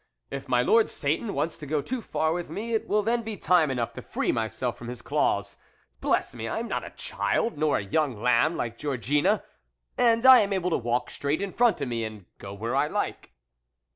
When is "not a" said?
6.67-6.89